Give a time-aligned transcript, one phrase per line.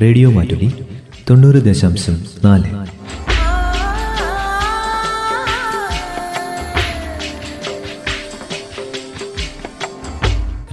[0.00, 0.84] Radio Mattoli
[1.30, 2.64] തൊണ്ണൂറ് ദശാംശം നാല്.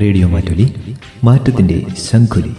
[0.01, 2.55] റേഡിയോ മാറ്റുലി മാറ്റത്തിന്റെ ശംഖുലി.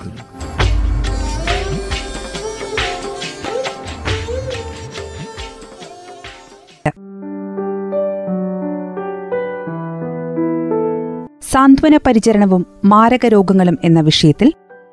[11.43, 14.53] സാന്ത്വന പരിചരണവും മാരക രോഗങ്ങളും എന്ന വിഷയത്തിൽ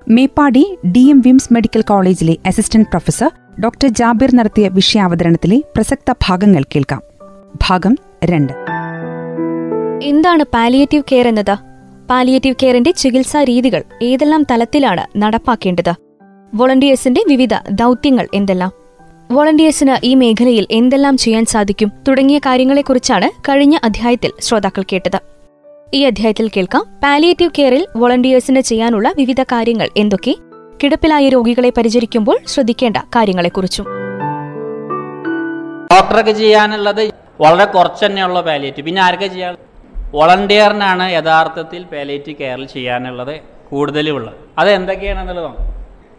[0.09, 3.31] മേപ്പാടി ഡി എം വിംസ് മെഡിക്കൽ കോളേജിലെ അസിസ്റ്റന്റ് പ്രൊഫസർ
[3.63, 7.01] ഡോക്ടർ ജാബിർ നടത്തിയ വിഷയാവതരണത്തിലെ പ്രസക്ത ഭാഗങ്ങൾ കേൾക്കാം.
[7.69, 8.53] ഭാഗം രണ്ട്.
[10.03, 11.57] എന്താണ് പാലിയേറ്റീവ് കെയർ എന്നത്?
[12.09, 15.93] പാലിയേറ്റീവ് കെയറിന്റെ ചികിത്സാ രീതികൾ ഏതെല്ലാം തലത്തിലാണ് നടപ്പാക്കേണ്ടത്?
[16.55, 18.71] വോളണ്ടിയേഴ്സിന്റെ വിവിധ ദൗത്യങ്ങൾ എന്തെല്ലാം?
[19.31, 25.36] വോളണ്ടിയേഴ്സിന് ഈ മേഖലയിൽ എന്തെല്ലാം ചെയ്യാൻ സാധിക്കും തുടങ്ങിയ കാര്യങ്ങളെക്കുറിച്ചാണ് കഴിഞ്ഞ അധ്യായത്തിൽ ശ്രോതാക്കൾ കേട്ടത്.
[25.93, 26.99] ഈ അധ്യായത്തിൽ കേൾക്കാം.
[27.03, 30.35] പാലിയേറ്റീവ് കെയറിൽ വോളണ്ടിയേഴ്സിന് ചെയ്യാനുള്ള വിവിധ കാര്യങ്ങൾ എന്തൊക്കെ?
[30.83, 33.85] കിടപ്പിലായ രോഗികളെ പരിചരിക്കുമ്പോൾ ശ്രദ്ധിക്കേണ്ട കാര്യങ്ങളെക്കുറിച്ചും.
[35.93, 39.57] ഡോക്ടർക്ക് ചെയ്യാനുള്ളത് വളരെ കുറച്ച് തന്നെയുള്ള പാലിയേറ്റീവ് പിന്നെ ആരൊക്കെ ചെയ്യാൻ
[40.13, 44.35] വോളണ്ടിയറിനാണ് യഥാർത്ഥത്തിൽ പാലിയേറ്റീവ് കെയറിൽ ചെയ്യാനുള്ളത് കൂടുതലുള്ളത്.
[44.57, 45.51] അത് എന്തൊക്കെയാണെന്നുള്ളത്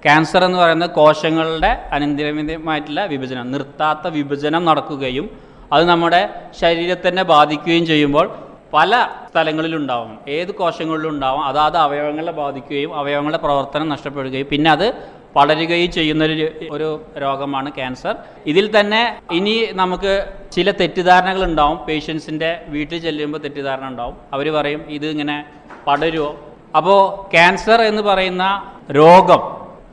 [0.05, 5.31] ക്യാൻസർ എന്ന് പറയുന്നത് കോശങ്ങളുടെ അനന്തരമിതമായിട്ടുള്ള വിഭജനം നിർത്താത്ത വിഭജനം നടക്കുകയും
[5.73, 10.19] അത് നമ്മുടെ ശരീരത്തിനെ ബാധിക്കുകയും ചെയ്യുമ്പോൾ പല സ്ഥലങ്ങളിലുണ്ടാവും.
[10.29, 14.95] ഏത് കോശങ്ങളിലും ഉണ്ടാവും അതാത് അവയവങ്ങളെ ബാധിക്കുകയും അവയവങ്ങളുടെ പ്രവർത്തനം നഷ്ടപ്പെടുകയും പിന്നെ അത്
[15.37, 18.17] പടരുകയും ചെയ്യുന്നൊരു ഒരു രോഗമാണ് ക്യാൻസർ.
[18.47, 20.13] ഇതിൽ തന്നെ ഇനി നമുക്ക്
[20.53, 21.79] ചില തെറ്റിദ്ധാരണകൾ ഉണ്ടാവും.
[21.87, 24.17] പേഷ്യൻസിന്റെ വീട്ടിൽ ചെല്ലുമ്പോൾ തെറ്റിദ്ധാരണ ഉണ്ടാവും.
[24.33, 25.45] അവർ പറയും ഇത് ഇങ്ങനെ
[25.87, 26.31] പടരുമോ
[26.77, 29.43] അപ്പോൾ ക്യാൻസർ എന്ന് പറയുന്ന രോഗം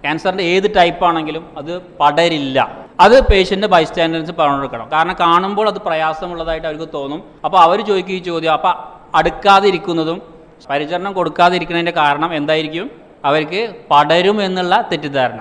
[0.04, 2.85] ക്യാൻസറിന്റെ ഏത് ടൈപ്പാണെങ്കിലും അത് പടരില്ല.
[3.04, 7.22] അത് പേഷ്യന്റ് ബൈസ്റ്റാൻഡേഴ്സ് പറഞ്ഞു കൊടുക്കണം കാരണം കാണുമ്പോൾ അത് പ്രയാസമുള്ളതായിട്ട് അവർക്ക് തോന്നും.
[7.46, 8.54] അപ്പോൾ അവർ ചോദിക്കും ഈ ചോദ്യം.
[8.58, 8.74] അപ്പോൾ
[9.20, 10.22] അടുക്കാതിരിക്കുന്നതും
[10.70, 12.86] പരിചരണം കൊടുക്കാതിരിക്കുന്നതിന്റെ കാരണം എന്തായിരിക്കും?
[13.26, 15.40] അവർക്ക് പടരും എന്നുള്ള തെറ്റിദ്ധാരണ.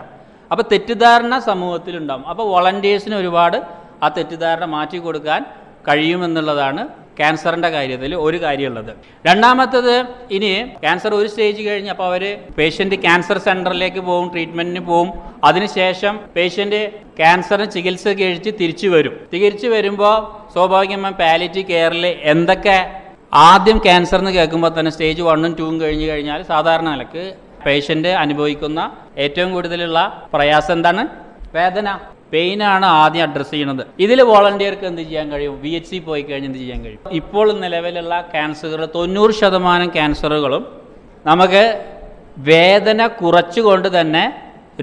[0.52, 3.58] അപ്പോൾ തെറ്റിദ്ധാരണ സമൂഹത്തിലുണ്ടാകും അപ്പോൾ വോളണ്ടിയേഴ്സിന് ഒരുപാട്
[4.02, 5.40] ആ തെറ്റിദ്ധാരണ മാറ്റി കൊടുക്കാൻ
[5.88, 6.82] കഴിയുമെന്നുള്ളതാണ്
[7.18, 8.92] ക്യാൻസറിന്റെ കാര്യത്തിൽ ഒരു കാര്യമുള്ളത്.
[9.26, 9.94] രണ്ടാമത്തത്
[10.36, 10.50] ഇനി
[10.82, 12.24] ക്യാൻസർ ഒരു സ്റ്റേജ് കഴിഞ്ഞ് അപ്പോൾ അവർ
[12.58, 15.10] പേഷ്യന്റ് ക്യാൻസർ സെന്ററിലേക്ക് പോകും ട്രീറ്റ്മെന്റിന് പോകും
[15.44, 16.80] അതിനുശേഷം പേഷ്യന്റ്
[17.20, 19.14] ക്യാൻസറിന് ചികിത്സ കഴിച്ച് തിരിച്ചു വരും.
[19.32, 20.16] തിരിച്ചു വരുമ്പോൾ
[20.52, 22.78] സ്വാഭാവികമായും പാലിറ്റീവ് കെയറിൽ എന്തൊക്കെ
[23.32, 27.24] ആദ്യം ക്യാൻസർ എന്ന് കേൾക്കുമ്പോൾ തന്നെ സ്റ്റേജ് വണ്ണും ടൂവും കഴിഞ്ഞ് കഴിഞ്ഞാൽ സാധാരണ നിലയ്ക്ക്
[27.66, 28.80] പേഷ്യന്റ് അനുഭവിക്കുന്ന
[29.18, 30.00] ഏറ്റവും കൂടുതലുള്ള
[30.34, 31.02] പ്രയാസം എന്താണ്?
[31.54, 31.88] വേദന.
[32.34, 33.82] പെയിനാണ് ആദ്യം അഡ്രസ്സ് ചെയ്യുന്നത്.
[34.04, 35.60] ഇതിൽ വോളണ്ടിയർക്ക് എന്ത് ചെയ്യാൻ കഴിയും?
[35.62, 37.10] വി എച്ച് സി പോയി കഴിഞ്ഞ് എന്ത് ചെയ്യാൻ കഴിയും?
[37.12, 40.64] ഇപ്പോൾ നിലവിലുള്ള ക്യാൻസറുകൾ തൊണ്ണൂറ് ശതമാനം ക്യാൻസറുകളും
[41.26, 41.62] നമുക്ക്
[42.38, 44.24] വേദന കുറച്ചുകൊണ്ട് തന്നെ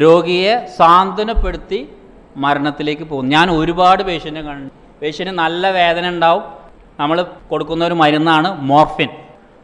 [0.01, 1.79] രോഗിയെ സാന്ത്വനപ്പെടുത്തി
[2.37, 3.29] മരണത്തിലേക്ക് പോകും.
[3.29, 4.69] ഞാൻ ഒരുപാട് പേഷ്യന്റ് കണ്ടു
[5.01, 6.43] പേഷ്യന്റ് നല്ല വേദന ഉണ്ടാവും.
[6.99, 7.17] നമ്മൾ
[7.51, 9.09] കൊടുക്കുന്ന ഒരു മരുന്നാണ് മോർഫിൻ.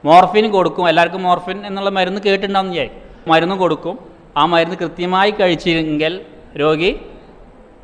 [0.06, 0.90] മോർഫിൻ കൊടുക്കും.
[0.90, 3.02] എല്ലാവർക്കും മോർഫിൻ എന്നുള്ള മരുന്ന് കേട്ടിട്ടുണ്ടാവും വിചാരിക്കും.
[3.32, 3.96] മരുന്ന് കൊടുക്കും.
[4.38, 6.22] ആ മരുന്ന് കൃത്യമായി കഴിച്ചില്ലെങ്കിൽ
[6.64, 6.92] രോഗി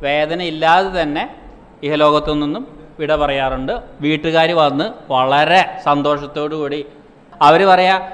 [0.02, 1.36] വേദന ഇല്ലാതെ തന്നെ
[1.82, 3.82] ഇഹലോകത്തു നിന്നും വിട പറയാറുണ്ട്.
[4.00, 6.86] വീട്ടുകാർ വന്ന് വളരെ സന്തോഷത്തോടു കൂടി
[7.42, 8.10] അവർ പറയാ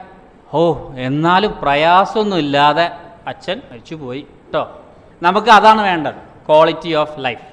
[0.55, 2.91] ഓ എന്നാലും പ്രയാസമൊന്നുമില്ലാതെ
[3.27, 4.81] അച്ഛൻ മരിച്ചു പോയി കേട്ടോ
[5.23, 6.15] നമുക്ക് അതാണ് വേണ്ടത്.
[6.49, 7.47] ക്വാളിറ്റി ഓഫ് ലൈഫ്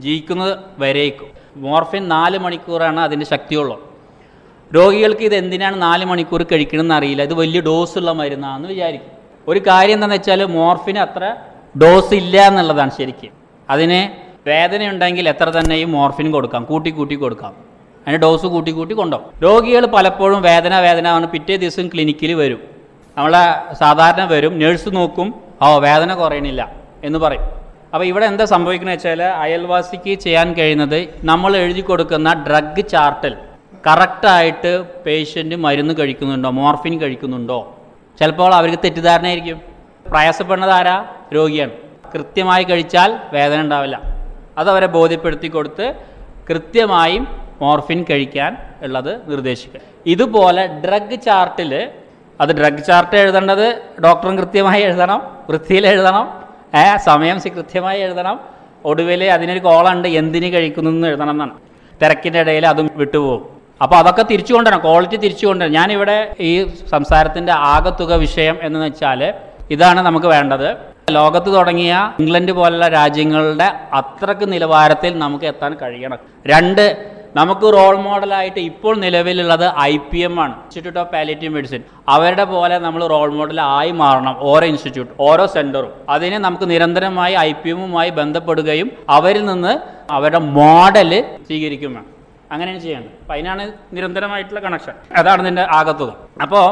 [0.00, 1.28] ജീവിക്കുന്നത് വരേക്കും.
[1.56, 3.94] മോർഫിൻ നാല് മണിക്കൂറാണ് അതിന്റെ ശക്തിയുള്ളൂ.
[4.74, 7.22] രോഗികൾക്ക് ഇത് എന്തിനാണ് നാല് മണിക്കൂർ കഴിക്കണമെന്ന് അറിയില്ല.
[7.22, 9.12] ഇത് വലിയ ഡോസ് ഡോസുള്ള മരുന്നാണെന്ന് വിചാരിക്കും.
[9.48, 11.36] ഒരു കാര്യം എന്താണെന്ന് വെച്ചാൽ മോർഫിന് അത്ര
[11.82, 13.37] ഡോസ് ഇല്ല എന്നുള്ളതാണ് ശരിക്കും.
[13.70, 17.52] അതിന് വേദനയുണ്ടെങ്കിൽ എത്ര തന്നെയും മോർഫിൻ കൊടുക്കാം കൂട്ടി കൂട്ടി കൊടുക്കാം.
[18.06, 22.60] അതിന് ഡോസ് കൂട്ടി കൂട്ടി കൊണ്ടുപോകും രോഗികൾ പലപ്പോഴും വേദന വേദന ആണ് പിറ്റേ ദിവസം ക്ലിനിക്കിൽ വരും.
[23.18, 26.72] നമ്മളെ സാധാരണ വരും നേഴ്സ് നോക്കും ഓ വേദന കുറയണില്ല
[27.04, 27.42] എന്ന് പറയും.
[27.94, 33.34] അപ്പോൾ ഇവിടെ എന്താ സംഭവിക്കുന്നത് വെച്ചാൽ അയൽവാസിക്ക് ചെയ്യാൻ കഴിയുന്നത് നമ്മൾ എഴുതി കൊടുക്കുന്ന ഡ്രഗ് ചാർട്ടിൽ
[33.86, 34.72] കറക്റ്റായിട്ട്
[35.06, 37.76] പേഷ്യന്റ് മരുന്ന് കഴിക്കുന്നുണ്ടോ മോർഫിൻ കഴിക്കുന്നുണ്ടോ?
[38.20, 39.60] ചിലപ്പോൾ അവർക്ക് തെറ്റിദ്ധാരണയായിരിക്കും.
[40.12, 41.04] പ്രയാസപ്പെടുന്നത് ആരാ?
[41.34, 41.70] രോഗിയാണ്.
[42.14, 44.00] കൃത്യമായി കഴിച്ചാൽ വേദന ഉണ്ടാവില്ല.
[44.58, 45.94] അതവരെ ബോധ്യപ്പെടുത്തി കൊടുത്ത്
[46.50, 47.24] കൃത്യമായും
[47.60, 49.80] മോർഫിൻ കഴിക്കാൻ ഉള്ളത് നിർദ്ദേശിക്കുക.
[50.06, 51.88] ഇതുപോലെ ഡ്രഗ് ചാർട്ടിൽ
[52.40, 55.20] അത് ഡ്രഗ് ചാർട്ട് എഴുതേണ്ടത് ഡോക്ടറും കൃത്യമായി എഴുതണം
[55.50, 56.26] വൃത്തിയിൽ എഴുതണം
[56.78, 58.40] ഏ സമയം കൃത്യമായി എഴുതണം
[58.84, 61.54] ഒടുവിൽ അതിനൊരു കോളുണ്ട് എന്തിന് കഴിക്കുന്നു എന്ന് എഴുതണം എന്നാണ്.
[62.02, 63.58] തിരക്കിന്റെ ഇടയിൽ അതും വിട്ടുപോകും.
[63.82, 65.74] അപ്പോൾ അതൊക്കെ തിരിച്ചു കൊണ്ടുവരണം ക്വാളിറ്റി തിരിച്ചു കൊണ്ടുവരണം.
[65.74, 69.34] ഞാനിവിടെ ഈ സംസാരത്തിന്റെ ആകത്തുക വിഷയം എന്ന് വെച്ചാൽ
[69.70, 70.97] ഇതാണ് നമുക്ക് വേണ്ടത്.
[71.08, 76.18] ലോകത്ത് തുടങ്ങിയ ഇംഗ്ലണ്ട് പോലുള്ള രാജ്യങ്ങളുടെ അത്രയ്ക്ക് നിലവാരത്തിൽ നമുക്ക് എത്താൻ കഴിയണം.
[76.46, 76.84] രണ്ട്
[77.36, 80.54] നമുക്ക് റോൾ മോഡലായിട്ട് ഇപ്പോൾ നിലവിലുള്ളത് ഐ പി എം ആണ്.
[80.62, 85.92] ഇൻസ്റ്റിറ്റ്യൂട്ട് ഓഫ് പാലിറ്റീവ് മെഡിസിൻ അവരുടെ പോലെ നമ്മൾ റോൾ മോഡൽ ആയി മാറണം ഓരോ ഇൻസ്റ്റിറ്റ്യൂട്ട് ഓരോ സെന്ററും
[86.08, 89.74] അതിന് നമുക്ക് നിരന്തരമായി ഐ പി എമ്മുമായി ബന്ധപ്പെടുകയും അവരിൽ നിന്ന്
[90.12, 91.10] അവരുടെ മോഡൽ
[91.48, 92.06] സ്വീകരിക്കും വേണം.
[92.52, 93.12] അങ്ങനെയാണ് ചെയ്യേണ്ടത്.
[93.20, 96.16] അപ്പം അതിനാണ് നിരന്തരമായിട്ടുള്ള കണക്ഷൻ അതാണ് ഇതിന്റെ ആകത്തുക.
[96.42, 96.66] അപ്പോൾ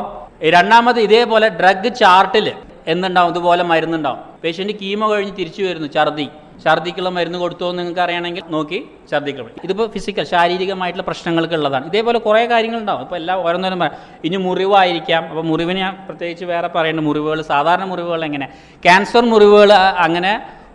[0.48, 2.52] രണ്ടാമത് ഇതേപോലെ ഡ്രഗ് ചാർട്ടിൽ
[2.92, 4.20] എന്തുണ്ടാവും ഇതുപോലെ മരുന്നുണ്ടാവും.
[4.42, 6.26] പേഷ്യന്റ് കീമോ കഴിഞ്ഞ് തിരിച്ചു വരുന്നു ഛർദി.
[6.64, 8.78] ഛർദിക്കുള്ള മരുന്ന് കൊടുത്തോ എന്ന് നിങ്ങൾക്ക് അറിയണമെങ്കിൽ നോക്കി
[9.10, 11.86] ഛർദിക്കുള്ള ഇതിപ്പോൾ ഫിസിക്കൽ ശാരീരികമായിട്ടുള്ള പ്രശ്നങ്ങൾക്ക് ഉള്ളതാണ്.
[11.86, 13.02] ഇതേപോലെ കുറേ കാര്യങ്ങളുണ്ടാവും.
[13.02, 13.96] ഇപ്പോൾ എല്ലാം ഓരോന്നോരും പറയാം.
[14.24, 15.22] ഇനി മുറിവായിരിക്കാം.
[15.30, 18.46] അപ്പോൾ മുറിവിന് പ്രത്യേകിച്ച് വേറെ പറയേണ്ട മുറിവുകൾ സാധാരണ മുറിവുകൾ എങ്ങനെ?
[18.84, 20.32] ക്യാൻസർ മുറിവുകൾ അങ്ങനെ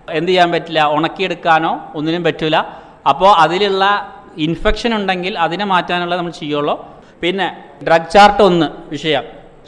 [0.10, 0.82] എന്ത് ചെയ്യാൻ പറ്റില്ല?
[0.98, 2.58] ഉണക്കിയെടുക്കാനോ ഒന്നിനും പറ്റില്ല
[3.10, 3.84] അപ്പോൾ അതിലുള്ള
[4.38, 6.76] ഇൻഫെക്ഷൻ ഉണ്ടെങ്കിൽ അതിനെ മാറ്റാനുള്ള നമ്മൾ ചെയ്യുള്ളൂ.
[7.22, 7.48] പിന്നെ
[7.88, 9.24] ഡ്രഗ് ചാർട്ട് ഒന്ന് വിഷയം.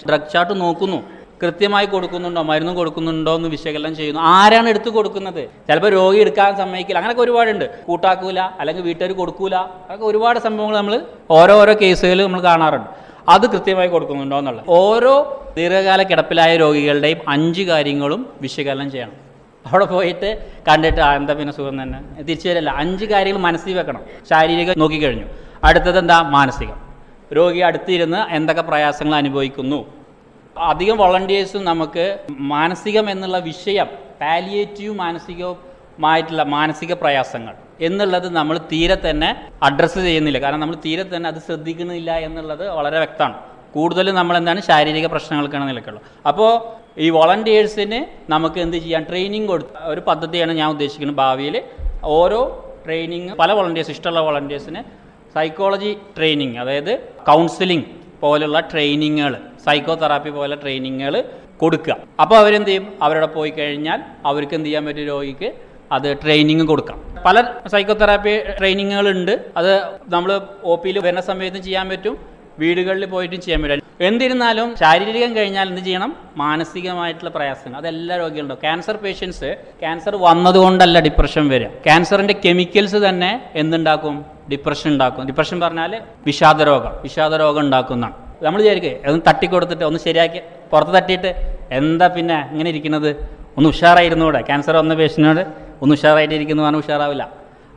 [0.08, 1.00] ഡ്രഗ് ചാർട്ട് നോക്കുന്നു.
[1.44, 4.22] കൃത്യമായി കൊടുക്കുന്നുണ്ടോ മരുന്നും കൊടുക്കുന്നുണ്ടോ എന്ന് വിശകലനം ചെയ്യുന്നു.
[4.22, 5.44] ആരാണ് എടുത്തു കൊടുക്കുന്നത്?
[5.68, 6.98] ചിലപ്പോൾ രോഗി എടുക്കാൻ സമ്മതിക്കില്ല.
[6.98, 7.66] അങ്ങനെയൊക്കെ ഒരുപാടുണ്ട്.
[7.88, 9.56] കൂട്ടാക്കൂല അല്ലെങ്കിൽ വീട്ടുകാർ കൊടുക്കൂല.
[9.56, 10.96] അതൊക്കെ ഒരുപാട് സംഭവങ്ങൾ നമ്മൾ
[11.32, 12.90] ഓരോരോ ഓരോ കേസുകൾ നമ്മൾ കാണാറുണ്ട്.
[13.30, 14.66] അത് കൃത്യമായി കൊടുക്കുന്നുണ്ടോ എന്നുള്ളത്.
[14.68, 15.14] ഓരോ
[15.58, 19.16] ദീർഘകാല കിടപ്പിലായ രോഗികളുടെയും അഞ്ച് കാര്യങ്ങളും വിശകലനം ചെയ്യണം.
[19.66, 20.30] അവിടെ പോയിട്ട്
[20.68, 22.00] കണ്ടിട്ട് ആ എന്താ പിന്നെ സുഖം തന്നെ?
[22.24, 22.70] തിരിച്ചു വരില്ല.
[22.70, 24.02] അഞ്ച് കാര്യങ്ങൾ മനസ്സിൽ വെക്കണം.
[24.30, 25.28] ശാരീരികം നോക്കിക്കഴിഞ്ഞു.
[25.64, 26.22] അടുത്തത് എന്താ?
[26.22, 26.78] മാനസികം.
[27.34, 29.86] രോഗി അടുത്തിരുന്ന് എന്തൊക്കെ പ്രയാസങ്ങൾ അനുഭവിക്കുന്നു?
[30.56, 32.20] അധികം വോളണ്ടിയേഴ്സും നമുക്ക്
[32.54, 33.88] മാനസികം എന്നുള്ള വിഷയം
[34.22, 39.30] പാലിയേറ്റീവ് മാനസികവുമായിട്ടുള്ള മാനസിക പ്രയാസങ്ങൾ എന്നുള്ളത് നമ്മൾ തീരെ തന്നെ
[39.64, 40.40] അഡ്രസ്സ് ചെയ്യുന്നില്ല.
[40.40, 43.36] കാരണം നമ്മൾ തീരെ തന്നെ അത് ശ്രദ്ധിക്കുന്നില്ല എന്നുള്ളത് വളരെ വ്യക്തമാണ്.
[43.76, 46.52] കൂടുതലും നമ്മൾ എന്താണ് ശാരീരിക പ്രശ്നങ്ങൾക്കാണ് നിലക്കുള്ളത് അപ്പോൾ
[46.98, 48.00] ഈ വോളണ്ടിയേഴ്സിന്
[48.30, 49.04] നമുക്ക് എന്ത് ചെയ്യാം?
[49.04, 51.64] ട്രെയിനിങ് കൊടുത്ത ഒരു പദ്ധതിയാണ് ഞാൻ ഉദ്ദേശിക്കുന്നത് ഭാവിയിൽ.
[52.04, 52.42] ഓരോ
[52.86, 54.84] ട്രെയിനിങ് പല വോളണ്ടിയേഴ്സ് ഇഷ്ടമുള്ള വോളണ്ടിയേഴ്സിന്
[55.36, 56.94] സൈക്കോളജി ട്രെയിനിങ് അതായത്
[57.30, 57.86] കൗൺസിലിംഗ്
[58.24, 59.36] പോലുള്ള ട്രെയിനിങ്ങുകൾ
[59.66, 61.16] സൈക്കോ തെറാപ്പി പോലെ ട്രെയിനിങ്ങുകൾ
[61.58, 61.96] കൊടുക്കുക.
[62.22, 62.86] അപ്പോൾ അവരെന്ത് ചെയ്യും?
[63.02, 65.50] അവരുടെ പോയി കഴിഞ്ഞാൽ അവർക്ക് എന്ത് ചെയ്യാൻ പറ്റും രോഗിക്ക്
[65.92, 66.98] അത് ട്രെയിനിങ് കൊടുക്കാം.
[67.26, 69.34] പല സൈക്കോതെറാപ്പി ട്രെയിനിങ്ങുകളുണ്ട്.
[69.58, 69.74] അത്
[70.08, 72.33] നമ്മൾ ഒ പിയിൽ വരുന്ന സമയത്തും ചെയ്യാൻ പറ്റും.
[72.60, 73.84] വീടുകളിൽ പോയിട്ടും ചെയ്യാൻ പറ്റില്ല.
[74.02, 76.16] എന്നിരുന്നാലും ശാരീരികം കഴിഞ്ഞാൽ എന്ത് ചെയ്യണം?
[76.38, 77.78] മാനസികമായിട്ടുള്ള പ്രയാസങ്ങൾ.
[77.78, 78.62] അതെല്ലാ രോഗികളുണ്ടാവും.
[78.62, 81.68] ക്യാൻസർ പേഷ്യൻസ് ക്യാൻസർ വന്നതുകൊണ്ടല്ല ഡിപ്രഷൻ വരിക.
[81.68, 84.26] ക്യാൻസറിന്റെ കെമിക്കൽസ് തന്നെ എന്തുണ്ടാക്കും?
[84.52, 85.26] ഡിപ്രഷൻ ഉണ്ടാക്കും.
[85.26, 86.92] ഡിപ്രഷൻ പറഞ്ഞാൽ വിഷാദരോഗം.
[87.04, 88.14] വിഷാദരോഗം വിഷാദ രോഗം ഉണ്ടാക്കുന്നതാണ്.
[88.44, 90.40] നമ്മൾ വിചാരിക്കേ അതൊന്ന് തട്ടിക്കൊടുത്തിട്ട് ഒന്ന് ശരിയാക്കി
[90.72, 93.10] പുറത്ത് തട്ടിയിട്ട് എന്താ പിന്നെ ഇങ്ങനെ ഇരിക്കുന്നത്?
[93.58, 95.48] ഒന്ന് ഉഷാറായിരുന്നൂടെ ക്യാൻസർ വന്ന പേഷ്യനോട്
[95.82, 97.30] ഒന്ന് ഉഷാറായിട്ട് ഇരിക്കുന്നു പറഞ്ഞാൽ ഉഷാറാവില്ല.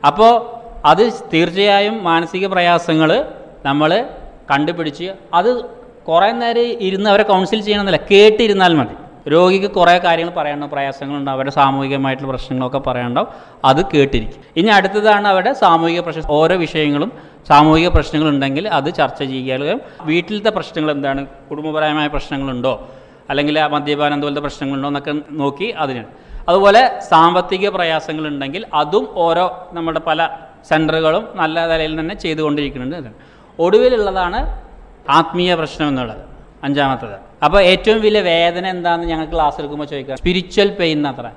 [0.07, 3.25] അപ്പോൾ അത് തീർച്ചയായും മാനസിക പ്രയാസങ്ങൾ
[3.65, 4.09] നമ്മൾ
[4.51, 5.65] കണ്ടുപിടിച്ച് അത്
[6.07, 8.07] കുറേ നേരം ഇരുന്ന് അവരെ കൗൺസിൽ ചെയ്യണമെന്നില്ല.
[8.11, 8.95] കേട്ടിരുന്നാൽ മതി.
[9.29, 11.37] രോഗിക്ക് കുറേ കാര്യങ്ങൾ പറയണം പ്രയാസങ്ങളുണ്ടാവും.
[11.37, 13.29] അവരുടെ സാമൂഹികമായിട്ടുള്ള പ്രശ്നങ്ങളൊക്കെ പറയാനുണ്ടാവും.
[13.65, 14.41] അത് കേട്ടിരിക്കും.
[14.57, 17.11] ഇനി അടുത്തതാണ് അവരുടെ സാമൂഹിക പ്രശ്നം ഓരോ വിഷയങ്ങളും
[17.47, 21.27] സാമൂഹിക പ്രശ്നങ്ങളുണ്ടെങ്കിൽ അത് ചർച്ച ചെയ്യുകയും വീട്ടിലത്തെ പ്രശ്നങ്ങൾ എന്താണ്?
[21.27, 22.87] കുടുംബപരമായ പ്രശ്നങ്ങളുണ്ടോ?
[23.29, 26.03] അല്ലെങ്കിൽ മദ്യപാനം പോലത്തെ പ്രശ്നങ്ങളുണ്ടോ എന്നൊക്കെ നോക്കി അതിന്.
[26.49, 30.29] അതുപോലെ സാമ്പത്തിക പ്രയാസങ്ങളുണ്ടെങ്കിൽ അതും ഓരോ നമ്മുടെ പല
[30.67, 33.09] സെന്ററുകളും നല്ല നിലയിൽ തന്നെ ചെയ്തുകൊണ്ടിരിക്കുന്നുണ്ട്.
[33.59, 34.61] ഒടുവിലുള്ളതാണ്
[35.09, 36.17] ആത്മീയ പ്രശ്നം എന്നുള്ളത്.
[36.63, 37.43] അഞ്ചാമത്തത്.
[37.43, 41.29] അപ്പോൾ ഏറ്റവും വലിയ വേദന എന്താണെന്ന് ഞങ്ങൾ ക്ലാസ് എടുക്കുമ്പോൾ ചോദിക്കാം സ്പിരിച്വൽ പെയിൻ അത്ര.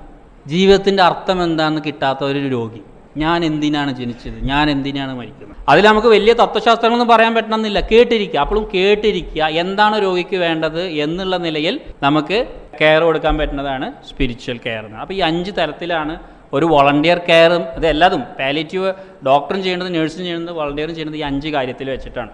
[0.47, 2.81] ജീവിതത്തിന്റെ അർത്ഥം എന്താണെന്ന് കിട്ടാത്ത ഒരു രോഗി.
[3.17, 4.43] ഞാൻ എന്തിനാണ് ജനിച്ചത്?
[4.43, 5.57] ഞാൻ എന്തിനാണ് മരിക്കുന്നത്?
[5.69, 7.79] അതിൽ നമുക്ക് വലിയ തത്വശാസ്ത്രങ്ങളൊന്നും പറയാൻ പറ്റണമെന്നില്ല.
[7.79, 8.39] കേട്ടിരിക്കുക.
[8.39, 9.43] അപ്പോഴും കേട്ടിരിക്കുക.
[9.43, 12.47] എന്താണ് രോഗിക്ക് വേണ്ടത് എന്നുള്ള നിലയിൽ നമുക്ക്
[12.81, 14.97] കെയർ കൊടുക്കാൻ പറ്റുന്നതാണ് സ്പിരിച്വൽ കെയർ എന്ന്.
[14.97, 16.19] അപ്പോൾ ഈ അഞ്ച് തരത്തിലാണ്
[16.53, 18.89] ഒരു വോളണ്ടിയർ കെയറും ഇത് എല്ലാതും പാലിറ്റീവ്
[19.27, 22.31] ഡോക്ടറും ചെയ്യേണ്ടത് നേഴ്സും ചെയ്യുന്നത് വോളണ്ടിയറും ചെയ്യുന്നത് ഈ അഞ്ച് കാര്യത്തിൽ വെച്ചിട്ടാണ്.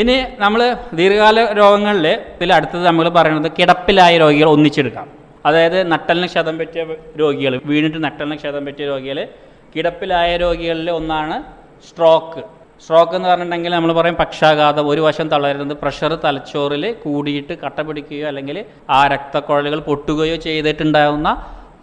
[0.00, 0.60] ഇനി നമ്മൾ
[0.98, 2.06] ദീർഘകാല രോഗങ്ങളിൽ
[2.36, 5.06] ഇതിൽ അടുത്തത് നമ്മൾ പറയുന്നത് കിടപ്പിലായ രോഗികൾ ഒന്നിച്ചെടുക്കാം.
[5.48, 6.82] അതായത് നട്ടലിന് ക്ഷതം പറ്റിയ
[7.20, 9.18] രോഗികൾ വീണിട്ട് നട്ടലിന് ക്ഷതം പറ്റിയ രോഗികൾ
[9.74, 11.36] കിടപ്പിലായ രോഗികളിൽ ഒന്നാണ്
[11.88, 12.42] സ്ട്രോക്ക്
[12.84, 18.56] സ്ട്രോക്ക് എന്ന് പറഞ്ഞിട്ടുണ്ടെങ്കിൽ നമ്മൾ പറയും പക്ഷാഘാതം ഒരു വശം തളരുന്നത് പ്രഷർ തലച്ചോറിൽ കൂടിയിട്ട് കട്ട പിടിക്കുകയോ അല്ലെങ്കിൽ
[18.90, 21.28] ആ രക്തക്കുഴലുകൾ പൊട്ടുകയോ ചെയ്തിട്ടുണ്ടാകുന്ന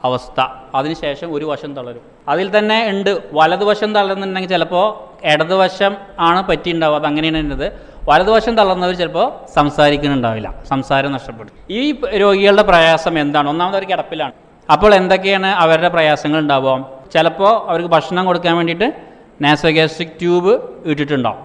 [0.03, 0.39] അവസ്ഥ.
[0.75, 2.01] അതിനുശേഷം ഒരു വശം തളരും.
[2.27, 4.85] അതിൽ തന്നെ ഉണ്ട് വലതുവശം തളർന്നുണ്ടെങ്കിൽ ചിലപ്പോൾ
[5.27, 6.97] ഇടതുവശം ആണ് പറ്റിയിട്ടുണ്ടാവുക.
[6.97, 7.67] അത് അങ്ങനെയാണ് ഉള്ളത്
[8.09, 10.55] വലതുവശം തളർന്നവർ ചിലപ്പോൾ സംസാരിക്കുന്നുണ്ടാവില്ല.
[10.69, 11.53] സംസാരം നഷ്ടപ്പെടും.
[11.69, 13.49] ഈ രോഗികളുടെ പ്രയാസം എന്താണ്?
[13.49, 14.33] ഒന്നാമത് അവർ കിടപ്പിലാണ്.
[14.71, 16.89] അപ്പോൾ എന്തൊക്കെയാണ് അവരുടെ പ്രയാസങ്ങൾ ഉണ്ടാവുക?
[17.13, 18.93] ചിലപ്പോൾ അവർക്ക് ഭക്ഷണം കൊടുക്കാൻ വേണ്ടിയിട്ട്
[19.41, 20.53] നാസോഗ്യാസ്ട്രിക് ട്യൂബ്
[20.85, 21.39] ഇട്ടിട്ടുണ്ടാവും.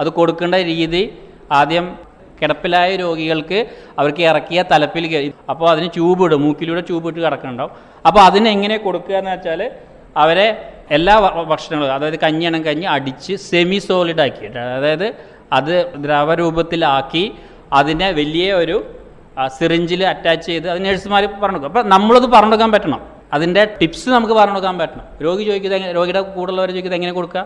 [0.00, 1.18] അത് കൊടുക്കേണ്ട രീതി
[1.52, 1.98] ആദ്യം
[2.42, 3.58] കിടപ്പിലായ രോഗികൾക്ക്
[4.00, 5.06] അവർക്ക് ഇറക്കിയ തലപ്പിൽ
[5.52, 7.72] അപ്പോൾ അതിന് ട്യൂബ് ഇടും മൂക്കിലൂടെ ട്യൂബ് ഇട്ട് കിടക്കുന്നുണ്ടാവും
[8.08, 9.62] അപ്പോൾ അതിന് എങ്ങനെ കൊടുക്കുക എന്ന് വെച്ചാൽ
[10.22, 10.46] അവരെ
[10.96, 11.14] എല്ലാ
[11.52, 14.46] ഭക്ഷണങ്ങളും അതായത് കഞ്ഞിയാണെങ്കിൽ കഞ്ഞി അടിച്ച് സെമി സോളിഡ് ആക്കി
[14.78, 15.06] അതായത്
[15.58, 17.24] അത് ദ്രവരൂപത്തിലാക്കി
[17.78, 18.76] അതിനെ വലിയ ഒരു
[19.56, 21.70] സിറിഞ്ചിൽ അറ്റാച്ച് ചെയ്ത് അത് നഴ്സുമാർ പറഞ്ഞു കൊടുക്കും.
[21.72, 23.00] അപ്പോൾ നമ്മളത് പറഞ്ഞു കൊടുക്കാൻ പറ്റണം.
[23.36, 25.04] അതിന്റെ ടിപ്സ് നമുക്ക് പറഞ്ഞു കൊടുക്കാൻ പറ്റണം.
[25.26, 27.42] രോഗി ചോദിക്കുന്നത് രോഗിയുടെ കൂടുള്ളവർ ചോദിക്കുന്നത് എങ്ങനെ കൊടുക്കുക?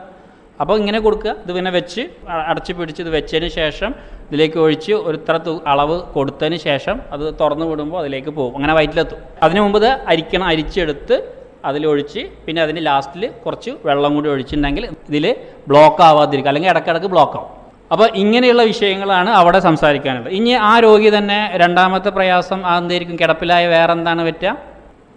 [0.62, 1.32] അപ്പോൾ ഇങ്ങനെ കൊടുക്കുക.
[1.44, 2.02] ഇത് പിന്നെ വെച്ച്
[2.50, 3.90] അടച്ച് പിടിച്ച് ഇത് വെച്ചതിന് ശേഷം
[4.30, 5.36] ഇതിലേക്ക് ഒഴിച്ച് ഒരു ഇത്ര
[5.72, 8.54] അളവ് കൊടുത്തതിന് ശേഷം അത് തുറന്നു വിടുമ്പോൾ അതിലേക്ക് പോകും.
[8.56, 9.18] അങ്ങനെ വയറ്റിലെത്തും.
[9.42, 11.16] അതിനു മുമ്പ് അരിക്കണം അരിച്ചെടുത്ത്
[11.64, 15.24] അതിലൊഴിച്ച് പിന്നെ അതിന് ലാസ്റ്റിൽ കുറച്ച് വെള്ളം കൂടി ഒഴിച്ചിട്ടുണ്ടെങ്കിൽ ഇതിൽ
[15.68, 17.50] ബ്ലോക്ക് ആവാതിരിക്കുക അല്ലെങ്കിൽ ഇടയ്ക്കിടയ്ക്ക് ബ്ലോക്ക് ആവും.
[17.92, 20.32] അപ്പോൾ ഇങ്ങനെയുള്ള വിഷയങ്ങളാണ് അവിടെ സംസാരിക്കാനുള്ളത്.
[20.32, 23.16] ഇനി ആ രോഗി തന്നെ രണ്ടാമത്തെ പ്രയാസം അതെന്തായിരിക്കും?
[23.16, 24.56] കിടപ്പിലായ വേറെ എന്താണ് പറ്റുക?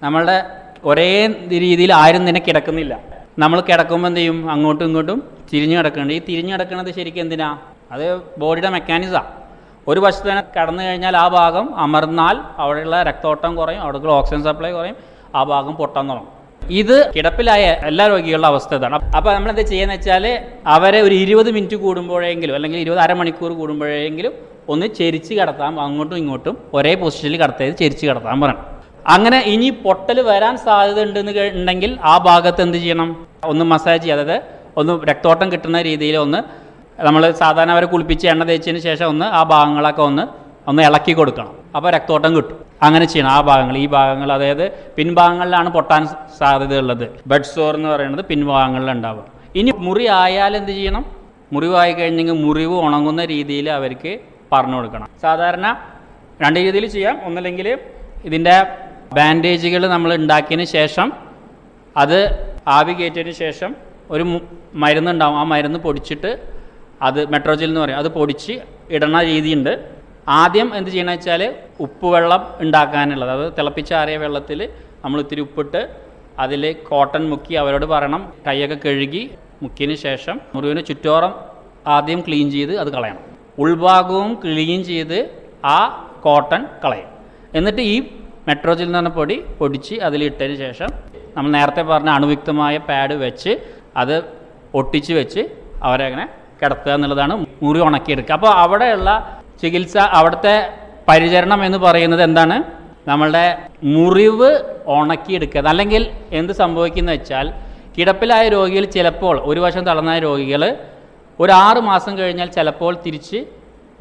[0.03, 0.37] നമ്മളുടെ
[0.85, 1.09] ഒരേ
[1.65, 2.99] രീതിയിൽ ആരും തന്നെ കിടക്കുന്നില്ല.
[3.39, 4.51] നമ്മൾ കിടക്കുമ്പോൾ എന്ത് ചെയ്യും?
[4.51, 5.19] അങ്ങോട്ടും ഇങ്ങോട്ടും
[5.53, 6.13] തിരിഞ്ഞു കിടക്കുന്നുണ്ട്.
[6.13, 7.49] ഈ തിരിഞ്ഞു കിടക്കുന്നത് ശരിക്കും എന്തിനാ?
[7.91, 8.05] അത്
[8.37, 9.37] ബോഡിയുടെ മെക്കാനിസമാണ്
[9.87, 14.97] ഒരു വശത്ത് തന്നെ കടന്നു കഴിഞ്ഞാൽ ആ ഭാഗം അമർന്നാൽ അവിടെയുള്ള രക്തോട്ടം കുറയും അവിടെയുള്ള ഓക്സിജൻ സപ്ലൈ കുറയും
[15.35, 16.33] ആ ഭാഗം പൊട്ടാൻ തുടങ്ങും.
[16.81, 18.97] ഇത് കിടപ്പിലായ എല്ലാ രോഗികളുടെ അവസ്ഥ ഇതാണ്.
[19.17, 20.25] അപ്പോൾ നമ്മൾ എന്താ ചെയ്യുന്നത് വെച്ചാൽ
[20.75, 24.33] അവരെ ഒരു ഇരുപത് മിനിറ്റ് കൂടുമ്പോഴെങ്കിലും അല്ലെങ്കിൽ ഇരുപത് അരമണിക്കൂർ കൂടുമ്പോഴെങ്കിലും
[24.69, 28.65] ഒന്ന് ചെരിച്ച് കിടത്താം അങ്ങോട്ടും ഇങ്ങോട്ടും ഒരേ പൊസിഷനിൽ കിടത്തിയത് ചെരിച്ച് കിടത്താൻ പറയണം.
[29.07, 33.27] അങ്ങനെ ഇനി പൊട്ടൽ വരാൻ സാധ്യത ഉണ്ടെന്ന് ഉണ്ടെങ്കിൽ ആ ഭാഗത്ത് എന്ത് ചെയ്യണം?
[33.45, 34.19] ഒന്ന് മസാജ് ചെയ്യുക.
[34.19, 34.41] അതായത്
[34.77, 36.68] ഒന്ന് രക്തോട്ടം കിട്ടുന്ന രീതിയിൽ ഒന്ന്
[37.05, 40.23] നമ്മൾ സാധാരണ അവരെ കുളിപ്പിച്ച് എണ്ണ തേച്ചതിന് ശേഷം ഒന്ന് ആ ഭാഗങ്ങളൊക്കെ ഒന്ന്
[40.69, 41.53] ഒന്ന് ഇളക്കി കൊടുക്കണം.
[41.75, 42.57] അപ്പോൾ രക്തോട്ടം കിട്ടും.
[42.83, 43.31] അങ്ങനെ ചെയ്യണം.
[43.31, 44.65] ആ ഭാഗങ്ങൾ ഈ ഭാഗങ്ങൾ അതായത്
[44.97, 46.07] പിൻഭാഗങ്ങളിലാണ് പൊട്ടാൻ
[46.39, 47.05] സാധ്യതയുള്ളത്.
[47.27, 49.25] ബെഡ് സോർ എന്ന് പറയുന്നത് പിൻഭാഗങ്ങളിൽ ഉണ്ടാവുക
[49.55, 51.05] ഇനി മുറി ആയാൽ എന്ത് ചെയ്യണം?
[51.53, 54.19] മുറിവായി കഴിഞ്ഞെങ്കിൽ മുറിവ് ഉണങ്ങുന്ന രീതിയിൽ അവർക്ക്
[54.51, 55.07] പറഞ്ഞു കൊടുക്കണം.
[55.21, 55.67] സാധാരണ
[56.41, 57.15] രണ്ട് രീതിയിൽ ചെയ്യാം.
[57.25, 57.67] ഒന്നല്ലെങ്കിൽ
[58.25, 58.55] ഇതിന്റെ
[59.13, 61.13] ബാൻഡേജുകൾ നമ്മൾ ഉണ്ടാക്കിയതിന് ശേഷം
[61.97, 62.19] അത്
[62.67, 63.75] ആവി കയറ്റിയതിന് ശേഷം
[64.11, 64.41] ഒരു
[64.75, 66.58] മരുന്നുണ്ടാവും ആ മരുന്ന് പൊടിച്ചിട്ട്
[67.07, 67.99] അത് മെട്രോജിൽ എന്ന് പറയും.
[68.01, 68.53] അത് പൊടിച്ച്
[68.95, 69.73] ഇടണ രീതിയുണ്ട്.
[70.41, 71.41] ആദ്യം എന്ത് ചെയ്യണമെന്ന് വെച്ചാൽ
[71.85, 73.31] ഉപ്പുവെള്ളം ഉണ്ടാക്കാനുള്ളത്.
[73.37, 74.59] അത് തിളപ്പിച്ചാറിയ വെള്ളത്തിൽ
[75.03, 75.81] നമ്മൾ ഇത്തിരി ഉപ്പിട്ട്
[76.43, 78.21] അതിൽ കോട്ടൺ മുക്കി അവരോട് പറയണം.
[78.47, 79.23] കൈയൊക്കെ കഴുകി
[79.63, 81.33] മുക്കിയതിന് ശേഷം മുറിവിന് ചുറ്റോറം
[81.95, 83.23] ആദ്യം ക്ലീൻ ചെയ്ത് അത് കളയണം.
[83.63, 85.19] ഉൾഭാഗവും ക്ലീൻ ചെയ്ത്
[85.77, 85.79] ആ
[86.25, 87.09] കോട്ടൺ കളയും.
[87.57, 87.95] എന്നിട്ട് ഈ
[88.47, 90.89] മെട്രോജിൽ എന്ന് പറഞ്ഞ പൊടി പൊടിച്ച് അതിലിട്ടതിന് ശേഷം
[91.35, 93.51] നമ്മൾ നേരത്തെ പറഞ്ഞ അണുവിക്തമായ പാഡ് വെച്ച്
[94.01, 94.15] അത്
[94.79, 95.41] ഒട്ടിച്ച് വെച്ച്
[95.87, 96.25] അവരെ അങ്ങനെ
[96.61, 98.33] കിടത്തുക എന്നുള്ളതാണ് മുറി ഉണക്കിയെടുക്കുക.
[98.33, 100.69] അപ്പോൾ അവിടെയുള്ള ചികിത്സ അവിടുത്തെ
[101.09, 102.63] പരിചരണം എന്ന് പറയുന്നത് എന്താണ്?
[103.07, 105.67] നമ്മളുടെ മുറിവ് ഉണക്കിയെടുക്കുക.
[105.67, 107.53] അല്ലെങ്കിൽ എന്ത് സംഭവിക്കുന്നത് വെച്ചാൽ
[107.97, 110.77] കിടപ്പിലായ രോഗികൾ ചിലപ്പോൾ ഒരു വശം തളർന്നായ രോഗികൾ
[111.39, 113.45] ഒരു ആറ് മാസം കഴിഞ്ഞാൽ ചിലപ്പോൾ തിരിച്ച്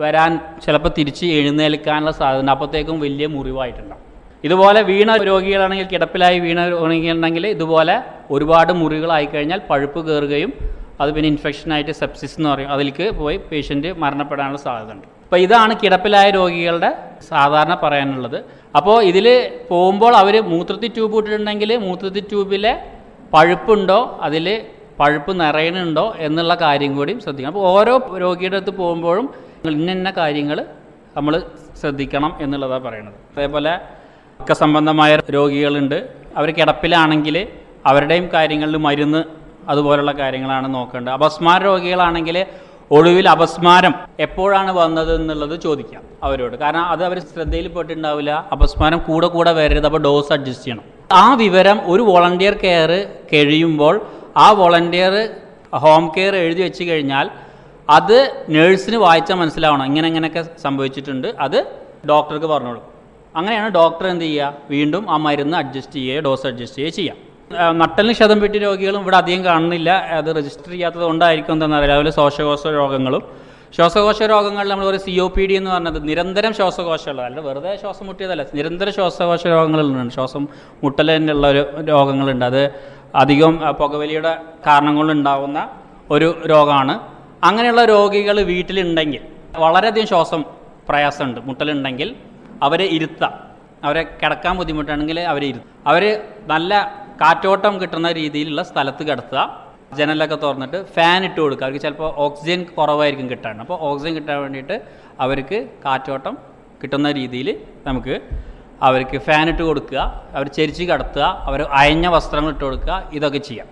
[0.01, 4.05] വരാൻ ചിലപ്പോൾ തിരിച്ച് എഴുന്നേൽക്കാനുള്ള സാധ്യത അപ്പോഴത്തേക്കും വലിയ മുറിവായിട്ടുണ്ടാവും.
[4.45, 10.53] ഇതുപോലെ വീണ രോഗികളാണെങ്കിൽ കിടപ്പിലായി വീണ രോഗികളുണ്ടെങ്കിൽ ഇതുപോലെ ഒരുപാട് മുറികളായി കഴിഞ്ഞാൽ പഴുപ്പ് കയറുകയും
[11.01, 12.71] അത് പിന്നെ ഇൻഫെക്ഷനായിട്ട് സെപ്സിസ് എന്ന് പറയും.
[12.75, 16.91] അതിലേക്ക് പോയി പേഷ്യന്റ് മരണപ്പെടാനുള്ള സാധ്യത ഉണ്ട് അപ്പോൾ ഇതാണ് കിടപ്പിലായ രോഗികളുടെ
[17.29, 18.39] സാധാരണ പറയാനുള്ളത്.
[18.77, 19.27] അപ്പോൾ ഇതിൽ
[19.71, 22.73] പോകുമ്പോൾ അവർ മൂത്രത്തി ട്യൂബ് ഇട്ടിട്ടുണ്ടെങ്കിൽ മൂത്രത്തി ട്യൂബിലെ
[23.35, 24.19] പഴുപ്പുണ്ടോ?
[24.23, 24.47] അതിൽ
[25.01, 27.53] പഴുപ്പ് നിറയണുണ്ടോ എന്നുള്ള കാര്യം കൂടിയും ശ്രദ്ധിക്കണം.
[27.55, 29.27] അപ്പോൾ ഓരോ രോഗിയുടെ അടുത്ത് പോകുമ്പോഴും
[29.65, 30.59] ഇന്ന ഇന്ന കാര്യങ്ങൾ
[31.17, 31.35] നമ്മൾ
[31.81, 33.73] ശ്രദ്ധിക്കണം എന്നുള്ളതാണ് പറയുന്നത് അതേപോലെ
[34.41, 35.99] ഒക്കെ സംബന്ധമായ രോഗികളുണ്ട്.
[36.37, 37.37] അവർ കിടപ്പിലാണെങ്കിൽ
[37.87, 39.21] അവരുടെയും കാര്യങ്ങളിൽ മരുന്ന്
[39.69, 41.15] അതുപോലുള്ള കാര്യങ്ങളാണ് നോക്കേണ്ടത്.
[41.15, 42.47] അപസ്മാര രോഗികളാണെങ്കിൽ
[42.91, 46.57] ഒടുവിൽ അപസ്മാരം എപ്പോഴാണ് വന്നത് എന്നുള്ളത് ചോദിക്കാം അവരോട്.
[46.57, 48.49] കാരണം അത് അവർ ശ്രദ്ധയിൽ പെട്ടിട്ടുണ്ടാവില്ല.
[48.53, 49.87] അപസ്മാരം കൂടെ കൂടെ വരരുത്.
[49.87, 50.85] അപ്പോൾ ഡോസ് അഡ്ജസ്റ്റ് ചെയ്യണം.
[51.13, 52.91] ആ വിവരം ഒരു വോളണ്ടിയർ കെയർ
[53.33, 54.01] കഴിയുമ്പോൾ
[54.37, 55.15] ആ വോളണ്ടിയർ
[55.77, 57.31] ഹോം കെയർ എഴുതി വെച്ച് കഴിഞ്ഞാൽ
[57.91, 59.85] അത് നേഴ്സിന് വായിച്ചാൽ മനസ്സിലാവണം.
[59.85, 61.29] ഇങ്ങനെ ഇങ്ങനെയൊക്കെ സംഭവിച്ചിട്ടുണ്ട്.
[61.41, 61.59] അത്
[62.09, 62.83] ഡോക്ടർക്ക് പറഞ്ഞോളൂ
[63.37, 64.55] അങ്ങനെയാണ് ഡോക്ടർ എന്ത് ചെയ്യുക?
[64.71, 67.28] വീണ്ടും ആ മരുന്ന് അഡ്ജസ്റ്റ് ചെയ്യുകയോ ഡോസ് അഡ്ജസ്റ്റ് ചെയ്യുകയോ ചെയ്യാം.
[67.51, 69.91] നട്ടലിന് ക്ഷതം പറ്റിയ രോഗികളും ഇവിടെ അധികം കാണുന്നില്ല.
[69.91, 73.23] അത് രജിസ്റ്റർ ചെയ്യാത്തത് കൊണ്ടായിരിക്കും എന്താണെന്നറിയില്ല അതുപോലെ ശ്വാസകോശ രോഗങ്ങളും.
[73.77, 78.07] ശ്വാസകോശ രോഗങ്ങളിൽ നമ്മൾ ഒരു സി ഒ പി ഡി എന്ന് പറഞ്ഞത് നിരന്തരം ശ്വാസകോശമുള്ള അല്ല വെറുതെ ശ്വാസം
[78.07, 80.15] മുട്ടിയതല്ല നിരന്തര ശ്വാസകോശ രോഗങ്ങളുണ്ട്.
[80.15, 80.49] ശ്വാസം
[80.85, 82.45] മുട്ടൽ തന്നെയുള്ള ഒരു രോഗങ്ങളുണ്ട്.
[82.45, 82.71] അത്
[83.15, 84.37] അധികം പുകവലിയുടെ
[84.67, 85.69] കാരണം കൊണ്ടുണ്ടാകുന്ന
[86.11, 87.01] ഒരു രോഗമാണ്.
[87.45, 89.21] അങ്ങനെയുള്ള രോഗികൾ വീട്ടിലുണ്ടെങ്കിൽ
[89.57, 90.45] വളരെയധികം ശ്വാസം
[90.89, 91.41] പ്രയാസമുണ്ട്.
[91.41, 92.15] മുട്ടലുണ്ടെങ്കിൽ
[92.63, 93.33] അവരെ ഇരുത്താം.
[93.85, 95.69] അവരെ കിടക്കാൻ ബുദ്ധിമുട്ടാണെങ്കിൽ അവരെ ഇരുത്തും.
[95.87, 99.69] അവർ നല്ല കാറ്റോട്ടം കിട്ടുന്ന രീതിയിലുള്ള സ്ഥലത്ത് കിടത്തുക.
[99.97, 101.65] ജനലൊക്കെ തുറന്നിട്ട് ഫാൻ ഇട്ട് കൊടുക്കുക.
[101.65, 103.61] അവർക്ക് ചിലപ്പോൾ ഓക്സിജൻ കുറവായിരിക്കും കിട്ടാൻ.
[103.61, 104.81] അപ്പോൾ ഓക്സിജൻ കിട്ടാൻ വേണ്ടിയിട്ട്
[105.21, 106.39] അവർക്ക് കാറ്റോട്ടം
[106.83, 108.21] കിട്ടുന്ന രീതിയിൽ നമുക്ക്
[108.83, 110.25] അവർക്ക് ഫാൻ ഇട്ട് കൊടുക്കുക.
[110.35, 111.23] അവർ ചെരിച്ച് കിടത്തുക.
[111.23, 113.11] അവർ അയഞ്ഞ വസ്ത്രങ്ങൾ ഇട്ട് കൊടുക്കുക.
[113.13, 113.67] ഇതൊക്കെ ചെയ്യാം.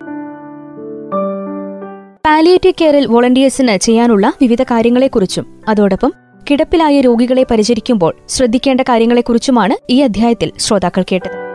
[2.27, 6.13] പാലിയേറ്റീവ് കെയറിൽ വോളണ്ടിയേഴ്സിന് ചെയ്യാനുള്ള വിവിധ കാര്യങ്ങളെക്കുറിച്ചും അതോടൊപ്പം
[6.51, 11.46] കിടപ്പിലായ രോഗികളെ പരിചരിക്കുമ്പോൾ ശ്രദ്ധിക്കേണ്ട കാര്യങ്ങളെക്കുറിച്ചുമാണ് ഈ അധ്യായത്തിൽ ശ്രോതാക്കൾ കേട്ടത്.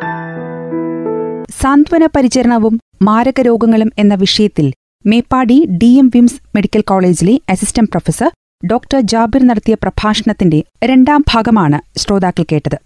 [1.63, 4.73] സാന്ത്വന പരിചരണവും മാരകരോഗങ്ങളും എന്ന വിഷയത്തിൽ
[5.07, 8.31] മേപ്പാടി ഡി എം വിംസ് മെഡിക്കൽ കോളേജിലെ അസിസ്റ്റന്റ് പ്രൊഫസർ
[8.71, 12.79] ഡോക്ടർ ജാബിർ നടത്തിയ പ്രഭാഷണത്തിന്റെ രണ്ടാം ഭാഗമാണ് ശ്രോതാക്കൾ കേട്ടത്.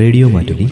[0.00, 0.66] റേഡിയോ മാറ്റുലി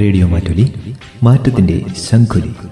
[0.00, 2.71] റേഡിയോ മാറ്റുലി മാറ്റത്തിന്റെ ശംഖുലി.